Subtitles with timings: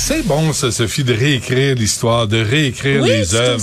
[0.00, 3.60] C'est bon, ça, Sophie, de réécrire l'histoire, de réécrire Oui, les œuvres.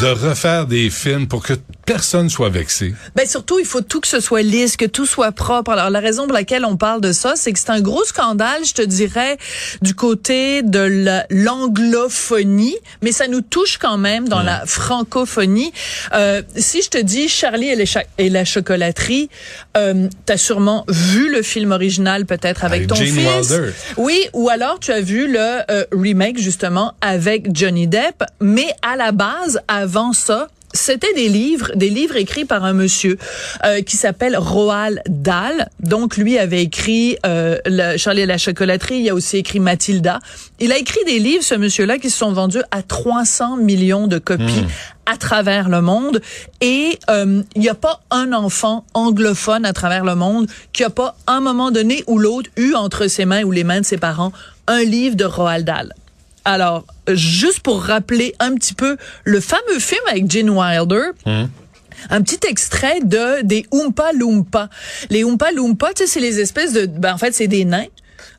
[0.00, 1.54] De refaire des films pour que
[1.86, 2.94] personne soit vexé.
[3.14, 5.70] Ben surtout, il faut tout que ce soit lisse, que tout soit propre.
[5.72, 8.64] Alors la raison pour laquelle on parle de ça, c'est que c'est un gros scandale,
[8.64, 9.36] je te dirais,
[9.82, 15.72] du côté de la- l'anglophonie, mais ça nous touche quand même dans la francophonie.
[16.14, 19.28] Euh, si je te dis Charlie et, les cha- et la chocolaterie,
[19.76, 23.50] euh, t'as sûrement vu le film original peut-être avec, Avec ton Gene fils.
[23.50, 23.72] Wilder.
[23.96, 25.38] Oui, ou alors tu as vu le
[25.70, 31.70] euh, remake justement avec Johnny Depp, mais à la base, avant ça, c'était des livres,
[31.76, 33.16] des livres écrits par un monsieur
[33.64, 35.68] euh, qui s'appelle Roald Dahl.
[35.80, 38.98] Donc lui avait écrit euh, le Charlie et la chocolaterie.
[38.98, 40.18] Il a aussi écrit Mathilda.
[40.60, 44.18] Il a écrit des livres, ce monsieur-là, qui se sont vendus à 300 millions de
[44.18, 44.64] copies
[45.06, 46.20] à travers le monde.
[46.60, 50.90] Et euh, il n'y a pas un enfant anglophone à travers le monde qui a
[50.90, 53.86] pas, à un moment donné ou l'autre, eu entre ses mains ou les mains de
[53.86, 54.32] ses parents
[54.66, 55.94] un livre de Roald Dahl.
[56.44, 62.40] Alors, juste pour rappeler un petit peu le fameux film avec Gene Wilder, un petit
[62.48, 64.68] extrait de des Oompa Loompa.
[65.10, 67.86] Les Oompa Loompa, tu sais, c'est les espèces de, ben en fait, c'est des nains,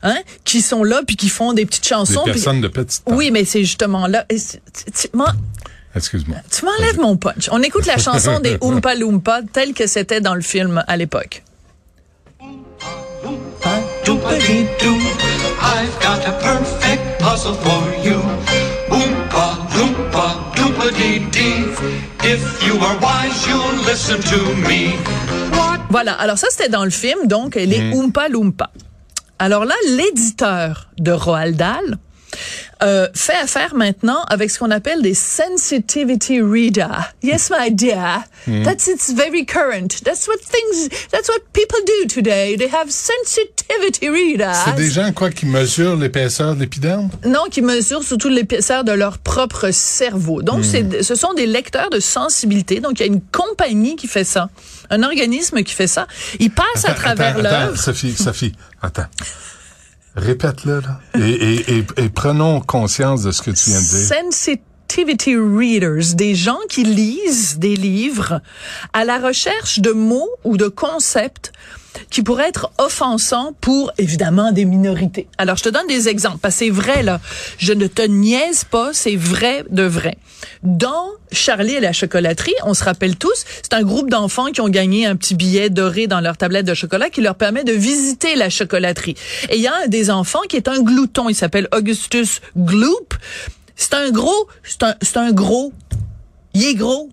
[0.02, 2.22] hein, qui sont là puis qui font des petites Des chansons.
[2.24, 3.14] puis- personnes de petite taille.
[3.16, 4.24] Oui, mais c'est justement là.
[5.94, 6.36] Excuse-moi.
[6.50, 7.48] tu m'enlèves mon punch.
[7.50, 11.42] On écoute la chanson des Oompa Loompa telle que c'était dans le film à l'époque.
[15.60, 18.20] I've got a perfect puzzle for you.
[18.90, 21.74] Oompa, loompa, doopity-dee.
[22.24, 24.92] If you are wise, you'll listen to me.
[25.52, 25.80] What?
[25.90, 26.12] Voilà.
[26.14, 28.70] Alors ça, c'était dans le film, donc les Oompa Loompa.
[29.38, 31.98] Alors là, l'éditeur de Roald Dahl
[32.82, 37.12] euh, fait affaire maintenant avec ce qu'on appelle des sensitivity reader.
[37.22, 38.24] Yes, my dear.
[38.64, 40.02] That's it's very current.
[40.04, 40.88] That's what things.
[41.10, 42.56] That's what people do today.
[42.56, 44.54] They have sensitivity readers.
[44.64, 47.10] C'est des gens, quoi, qui mesurent l'épaisseur de l'épiderme?
[47.24, 50.42] Non, qui mesurent surtout l'épaisseur de leur propre cerveau.
[50.42, 52.80] Donc, c'est, ce sont des lecteurs de sensibilité.
[52.80, 54.48] Donc, il y a une compagnie qui fait ça,
[54.90, 56.06] un organisme qui fait ça.
[56.38, 57.76] Ils passent à travers l'œuvre.
[57.76, 59.06] Sophie, Sophie, attends.
[60.16, 61.00] Répète-le, là.
[61.14, 64.16] Et, et, et, et prenons conscience de ce que tu viens de dire.
[64.16, 68.40] Sensitivity readers, des gens qui lisent des livres
[68.92, 71.52] à la recherche de mots ou de concepts
[72.10, 75.28] qui pourraient être offensants pour, évidemment, des minorités.
[75.38, 77.20] Alors, je te donne des exemples, parce c'est vrai, là.
[77.58, 80.16] Je ne te niaise pas, c'est vrai de vrai.
[80.62, 84.68] Dans Charlie et la chocolaterie, on se rappelle tous, c'est un groupe d'enfants qui ont
[84.68, 88.36] gagné un petit billet doré dans leur tablette de chocolat qui leur permet de visiter
[88.36, 89.16] la chocolaterie.
[89.50, 93.14] Et il y a un des enfants qui est un glouton, il s'appelle Augustus Gloop.
[93.74, 95.72] C'est un gros, c'est un, c'est un gros.
[96.54, 97.10] Il est gros.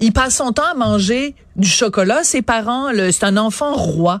[0.00, 2.24] Il passe son temps à manger du chocolat.
[2.24, 4.20] Ses parents, c'est un enfant roi.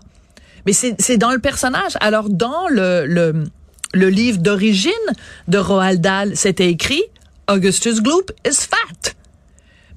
[0.66, 1.92] Mais c'est c'est dans le personnage.
[2.00, 3.44] Alors, dans le, le,
[3.92, 4.92] le livre d'origine
[5.48, 7.02] de Roald Dahl, c'était écrit
[7.48, 9.12] Augustus Gloop is fat.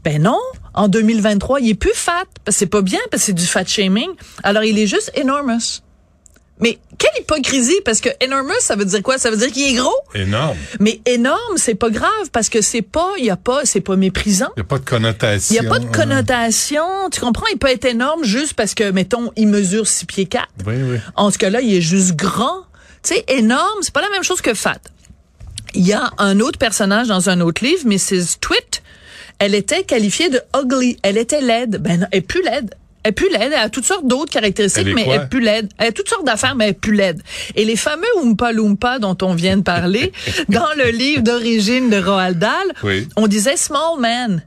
[0.03, 0.39] Ben non,
[0.73, 2.23] en 2023, il est plus fat.
[2.43, 4.09] Parce que c'est pas bien, parce que c'est du fat shaming.
[4.43, 5.81] Alors, il est juste enormous.
[6.59, 9.17] Mais quelle hypocrisie, parce que enormous, ça veut dire quoi?
[9.17, 9.95] Ça veut dire qu'il est gros?
[10.15, 10.57] Énorme.
[10.79, 13.95] Mais énorme, c'est pas grave, parce que c'est pas, il y a pas, c'est pas
[13.95, 14.49] méprisant.
[14.55, 15.55] Il n'y a pas de connotation.
[15.55, 15.91] Il n'y a pas de hein.
[15.93, 17.09] connotation.
[17.11, 17.45] Tu comprends?
[17.51, 20.47] Il peut être énorme juste parce que, mettons, il mesure 6 pieds 4.
[20.65, 20.97] Oui, oui.
[21.15, 22.63] En ce cas-là, il est juste grand.
[23.03, 24.79] Tu sais, énorme, c'est pas la même chose que fat.
[25.75, 28.39] Il y a un autre personnage dans un autre livre, Mrs.
[28.41, 28.81] Twit.
[29.37, 30.97] Elle était qualifiée de ugly.
[31.03, 31.77] Elle était laide.
[31.81, 32.73] Ben non, elle est plus laide.
[33.07, 35.39] Elle est plus laide, elle a toutes sortes d'autres caractéristiques, Elle mais elle est plus
[35.39, 35.69] laide.
[35.77, 37.21] Elle a toutes sortes d'affaires, mais elle est plus laide.
[37.55, 40.11] Et les fameux Oompa Loompa dont on vient de parler,
[40.49, 43.07] dans le livre d'origine de Roald Dahl, Oui.
[43.15, 44.43] on disait small man.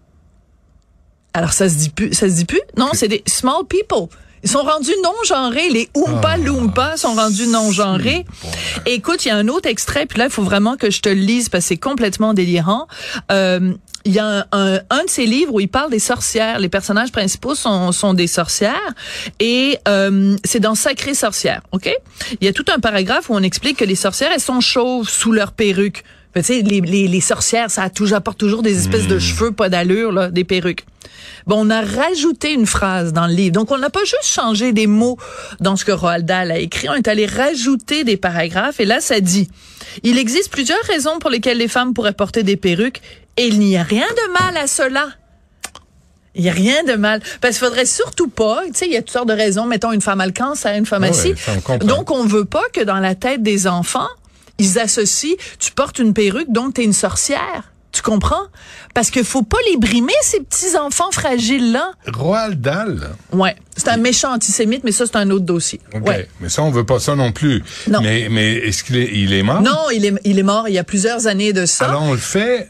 [1.33, 2.61] Alors ça se dit plus, ça se dit plus?
[2.77, 4.09] Non, c'est des small people.
[4.43, 5.71] Ils sont rendus non-genrés.
[5.71, 8.25] Les Oompa Ah, Loompa sont rendus non-genrés.
[8.85, 11.09] Écoute, il y a un autre extrait, puis là, il faut vraiment que je te
[11.09, 12.89] le lise parce que c'est complètement délirant.
[13.33, 13.73] Euh,
[14.05, 16.59] il y a un, un, un de ses livres où il parle des sorcières.
[16.59, 18.95] Les personnages principaux sont, sont des sorcières
[19.39, 21.91] et euh, c'est dans Sacré sorcière, ok?
[22.41, 25.09] Il y a tout un paragraphe où on explique que les sorcières elles sont chauves
[25.09, 26.05] sous leur perruque.
[26.37, 29.51] Tu sais, les, les, les sorcières, ça a toujours, apporte toujours des espèces de cheveux
[29.53, 30.85] pas d'allure, là, des perruques.
[31.47, 33.53] Bon, on a rajouté une phrase dans le livre.
[33.53, 35.19] Donc, on n'a pas juste changé des mots
[35.59, 36.89] dans ce que Roald Dahl a écrit.
[36.89, 38.79] On est allé rajouter des paragraphes.
[38.79, 39.49] Et là, ça dit,
[40.03, 43.01] il existe plusieurs raisons pour lesquelles les femmes pourraient porter des perruques
[43.37, 45.09] et il n'y a rien de mal à cela.
[46.37, 47.21] Il n'y a rien de mal.
[47.41, 49.67] Parce qu'il faudrait surtout pas, tu sais, il y a toutes sortes de raisons.
[49.67, 51.35] Mettons, une femme a le cancer, une femme Ah a ci.
[51.69, 51.79] ouais.
[51.79, 54.07] Donc, on veut pas que dans la tête des enfants,
[54.61, 57.73] ils associent, tu portes une perruque, donc tu es une sorcière.
[57.93, 58.47] Tu comprends?
[58.95, 61.91] Parce qu'il faut pas les brimer, ces petits enfants fragiles-là.
[62.07, 63.11] Roald Dahl.
[63.33, 63.57] Ouais.
[63.77, 65.81] C'est un méchant antisémite, mais ça, c'est un autre dossier.
[65.95, 66.07] OK.
[66.07, 66.29] Ouais.
[66.41, 67.65] Mais ça, on veut pas ça non plus.
[67.89, 68.01] Non.
[68.01, 69.61] Mais, mais est-ce qu'il est, il est mort?
[69.61, 71.87] Non, il est, il est mort il y a plusieurs années de ça.
[71.87, 72.69] Alors, on le fait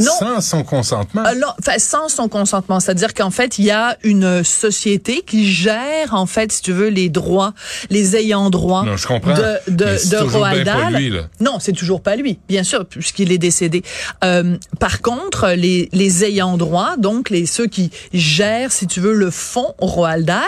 [0.00, 0.12] Non.
[0.18, 1.22] sans son consentement.
[1.24, 6.14] Alors, enfin, sans son consentement, c'est-à-dire qu'en fait, il y a une société qui gère,
[6.14, 7.54] en fait, si tu veux, les droits,
[7.90, 9.34] les ayants droit Non, je comprends.
[9.34, 10.94] de de, de Roald pas Dahl.
[10.94, 11.22] lui, là.
[11.40, 13.82] Non, c'est toujours pas lui, bien sûr, puisqu'il est décédé.
[14.24, 19.12] Euh, par contre, les les ayants droit, donc les ceux qui gèrent, si tu veux,
[19.14, 20.42] le fonds Roald Dahl,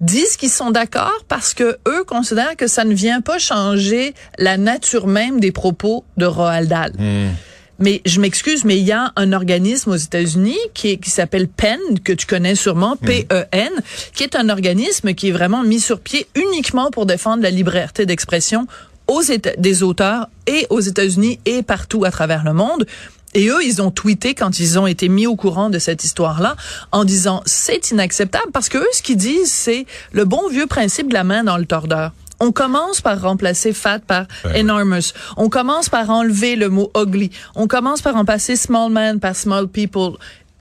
[0.00, 4.56] disent qu'ils sont d'accord parce que eux considèrent que ça ne vient pas changer la
[4.56, 6.92] nature même des propos de Roald Dahl.
[6.98, 7.30] Hmm.
[7.78, 11.78] Mais je m'excuse, mais il y a un organisme aux États-Unis qui, qui s'appelle PEN,
[12.04, 13.70] que tu connais sûrement, P-E-N,
[14.14, 18.06] qui est un organisme qui est vraiment mis sur pied uniquement pour défendre la liberté
[18.06, 18.66] d'expression
[19.06, 19.22] aux
[19.58, 22.86] des auteurs et aux États-Unis et partout à travers le monde.
[23.34, 26.54] Et eux, ils ont tweeté quand ils ont été mis au courant de cette histoire-là
[26.92, 31.08] en disant c'est inacceptable parce que eux, ce qu'ils disent, c'est le bon vieux principe
[31.08, 32.12] de la main dans le tordeur.
[32.44, 34.60] On commence par remplacer fat par Ouais.
[34.60, 35.12] enormous.
[35.36, 37.30] On commence par enlever le mot ugly.
[37.54, 40.12] On commence par remplacer small man par small people.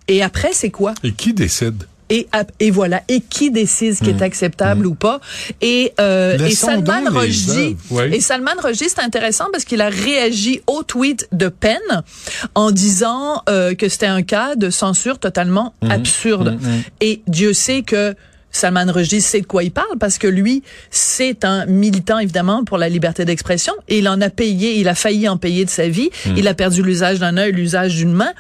[0.08, 0.94] Et après, c'est quoi?
[1.04, 1.84] Et qui décide?
[2.10, 3.02] Et, voilà.
[3.08, 5.20] Et qui décide ce qui est acceptable ou pas?
[5.62, 8.04] Et, euh, et Salman Rushdie, oui.
[8.14, 11.80] et Salman Rushdie, c'est intéressant parce qu'il a réagi au tweet de Penn
[12.54, 15.92] en disant euh, que c'était un cas de censure totalement Hmm.
[15.92, 16.60] absurde.
[17.02, 18.14] Et Dieu sait que
[18.54, 22.78] Salman Rushdie sait de quoi il parle parce que lui, c'est un militant évidemment pour
[22.78, 25.90] la liberté d'expression et il en a payé, il a failli en payer de sa
[25.90, 26.10] vie.
[26.26, 26.36] Hmm.
[26.38, 28.32] Il a perdu l'usage d'un œil, l'usage d'une main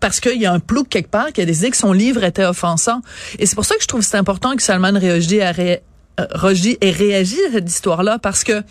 [0.00, 2.44] parce qu'il y a un plouc quelque part qui a décidé que son livre était
[2.44, 3.00] offensant.
[3.38, 5.82] Et c'est pour ça que je trouve que c'est important que Salman Rushdie, a ré-
[6.18, 8.62] euh, Rushdie ait réagi à cette histoire-là parce que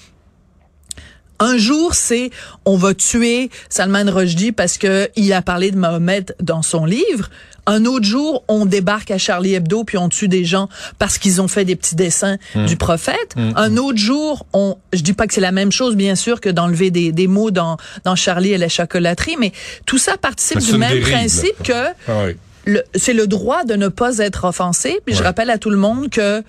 [1.40, 2.32] un jour, c'est
[2.66, 7.30] on va tuer Salman Rushdie parce que il a parlé de Mohamed dans son livre.
[7.66, 11.40] Un autre jour, on débarque à Charlie Hebdo puis on tue des gens parce qu'ils
[11.40, 12.38] ont fait des petits dessins
[12.68, 13.36] du prophète.
[13.56, 16.50] Un autre jour, on, je dis pas que c'est la même chose, bien sûr, que
[16.50, 19.52] d'enlever des, des mots dans, dans Charlie et la chocolaterie, mais
[19.86, 21.18] tout ça participe du même dérive, là.
[21.18, 22.26] principe que Ah
[22.66, 22.78] oui.
[22.96, 25.00] c'est le droit de ne pas être offensé.
[25.06, 26.44] Puis je rappelle à tout le monde que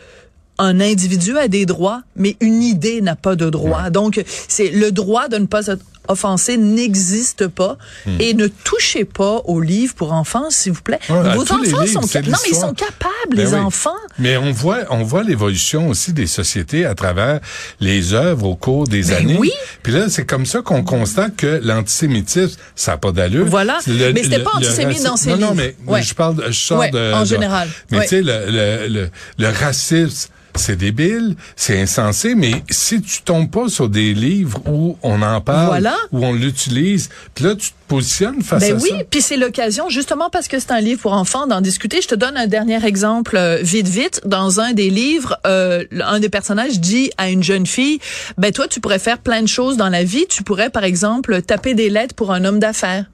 [0.62, 3.90] un individu a des droits, mais une idée n'a pas de droit.
[3.90, 7.78] Donc, c'est le droit de ne pas être offensé n'existe pas.
[8.04, 8.16] Hmm.
[8.20, 10.98] Et ne touchez pas aux livres pour enfants, s'il vous plaît.
[11.08, 12.06] Ouais, Vos enfants livres, sont non,
[12.43, 13.60] mais ils sont capables, Ben les oui.
[13.60, 13.94] enfants.
[14.19, 17.38] Mais on voit, on voit l'évolution aussi des sociétés à travers
[17.79, 19.36] les œuvres au cours des Ben années.
[19.38, 19.52] oui.
[19.84, 23.46] Puis là, c'est comme ça qu'on constate que l'antisémitisme, ça n'a pas d'allure.
[23.46, 23.79] Voilà.
[23.86, 25.55] Le- Mais c'était pas antisémite dans ces non, Non, livres.
[25.55, 26.02] mais Ouais.
[26.02, 27.12] je parle, je sors Ouais, de.
[27.12, 27.69] en de- général.
[27.93, 30.31] Mais tu sais, le, le, le racisme.
[30.56, 35.40] C'est débile, c'est insensé, mais si tu tombes pas sur des livres où on en
[35.40, 35.96] parle, Voilà.
[36.12, 39.88] où on l'utilise, puis là tu te positionnes face Ben à oui, puis c'est l'occasion,
[39.88, 42.00] justement parce que c'est un livre pour enfants, d'en discuter.
[42.02, 44.20] Je te donne un dernier exemple, euh, vite, vite.
[44.24, 47.98] Dans un des livres, euh, un des personnages dit à une jeune fille,
[48.38, 50.26] ben toi, tu pourrais faire plein de choses dans la vie.
[50.28, 53.06] Tu pourrais, par exemple, taper des lettres pour un homme d'affaires.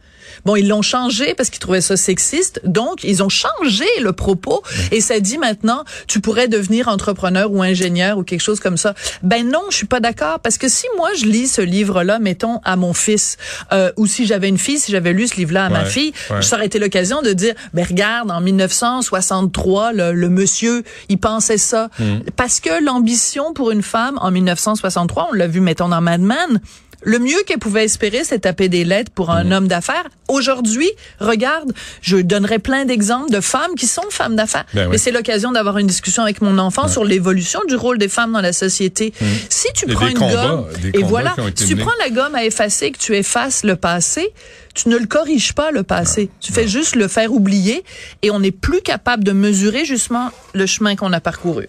[0.44, 2.60] Bon, ils l'ont changé parce qu'ils trouvaient ça sexiste.
[2.64, 7.62] Donc, ils ont changé le propos et ça dit maintenant, tu pourrais devenir entrepreneur ou
[7.62, 8.94] ingénieur ou quelque chose comme ça.
[9.22, 12.60] Ben non, je suis pas d'accord parce que si moi je lis ce livre-là, mettons
[12.64, 13.36] à mon fils,
[13.72, 16.42] euh, ou si j'avais une fille, si j'avais lu ce livre-là à ma fille, ouais.
[16.42, 21.58] ça aurait été l'occasion de dire, ben regarde, en 1963, le, le monsieur, il pensait
[21.58, 21.88] ça.
[21.98, 22.18] Hmm.
[22.36, 26.60] Parce que l'ambition pour une femme en 1963, on l'a vu, mettons dans Mad Men,
[27.02, 30.04] Le mieux qu'elle pouvait espérer, c'est taper des lettres pour un homme d'affaires.
[30.28, 34.64] Aujourd'hui, regarde, je donnerai plein d'exemples de femmes qui sont femmes d'affaires.
[34.74, 34.92] Ben oui.
[34.92, 38.32] Mais c'est l'occasion d'avoir une discussion avec mon enfant sur l'évolution du rôle des femmes
[38.32, 39.12] dans la société.
[39.48, 42.90] Si tu prends une combats, gomme, et voilà, si tu prends la gomme à effacer,
[42.90, 44.32] que tu effaces le passé,
[44.74, 46.28] tu ne le corriges pas, le passé.
[46.40, 47.84] tu fais juste le faire oublier
[48.22, 51.66] et on n'est plus capable de mesurer justement le chemin qu'on a parcouru.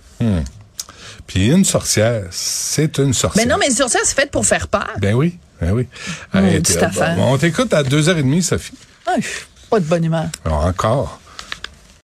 [1.26, 3.46] Puis une sorcière, c'est une sorcière.
[3.46, 4.94] Mais non, mais sur ça, c'est fait pour faire peur.
[5.00, 5.88] Ben oui, ben oui.
[6.34, 7.16] Affaire.
[7.16, 8.78] bon, on t'écoute à 2h30, Sophie.
[9.06, 9.16] Ah,
[9.70, 10.26] pas de bonne humeur.
[10.46, 11.20] Alors, encore.